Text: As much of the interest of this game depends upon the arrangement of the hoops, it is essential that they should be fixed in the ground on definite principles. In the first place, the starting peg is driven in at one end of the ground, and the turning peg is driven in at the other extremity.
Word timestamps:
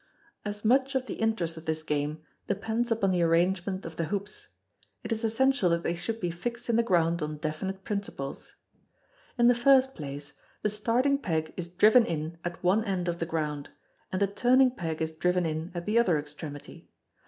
As 0.43 0.65
much 0.65 0.95
of 0.95 1.05
the 1.05 1.13
interest 1.13 1.57
of 1.57 1.65
this 1.65 1.83
game 1.83 2.23
depends 2.47 2.91
upon 2.91 3.11
the 3.11 3.21
arrangement 3.21 3.85
of 3.85 3.97
the 3.97 4.05
hoops, 4.05 4.47
it 5.03 5.11
is 5.11 5.23
essential 5.23 5.69
that 5.69 5.83
they 5.83 5.93
should 5.93 6.19
be 6.19 6.31
fixed 6.31 6.71
in 6.71 6.75
the 6.75 6.81
ground 6.81 7.21
on 7.21 7.37
definite 7.37 7.83
principles. 7.83 8.55
In 9.37 9.45
the 9.45 9.53
first 9.53 9.93
place, 9.93 10.33
the 10.63 10.71
starting 10.71 11.19
peg 11.19 11.53
is 11.55 11.67
driven 11.67 12.03
in 12.07 12.39
at 12.43 12.63
one 12.63 12.83
end 12.83 13.07
of 13.07 13.19
the 13.19 13.27
ground, 13.27 13.69
and 14.11 14.19
the 14.19 14.25
turning 14.25 14.71
peg 14.71 15.03
is 15.03 15.11
driven 15.11 15.45
in 15.45 15.69
at 15.75 15.85
the 15.85 15.99
other 15.99 16.17
extremity. 16.17 16.89